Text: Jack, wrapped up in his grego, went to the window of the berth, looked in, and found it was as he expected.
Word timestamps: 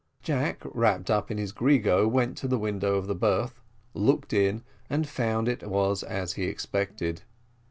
Jack, 0.23 0.63
wrapped 0.63 1.11
up 1.11 1.29
in 1.29 1.37
his 1.37 1.51
grego, 1.51 2.07
went 2.07 2.35
to 2.39 2.47
the 2.47 2.57
window 2.57 2.95
of 2.95 3.05
the 3.05 3.13
berth, 3.13 3.61
looked 3.93 4.33
in, 4.33 4.63
and 4.89 5.07
found 5.07 5.47
it 5.47 5.61
was 5.61 6.01
as 6.01 6.33
he 6.33 6.45
expected. 6.45 7.21